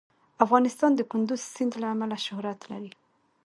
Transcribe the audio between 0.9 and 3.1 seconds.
د کندز سیند له امله شهرت لري.